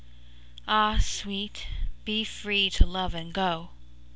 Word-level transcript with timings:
Ah, 0.67 0.97
Sweet, 0.97 1.67
be 2.05 2.23
free 2.23 2.71
to 2.71 2.87
love 2.87 3.13
and 3.13 3.31
go! 3.31 3.69